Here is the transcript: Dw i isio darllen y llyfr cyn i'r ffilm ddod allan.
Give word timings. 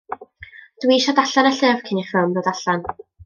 Dw 0.85 0.93
i 0.95 0.97
isio 1.01 1.13
darllen 1.19 1.51
y 1.51 1.53
llyfr 1.59 1.85
cyn 1.91 2.03
i'r 2.05 2.09
ffilm 2.13 2.35
ddod 2.39 2.51
allan. 2.55 2.89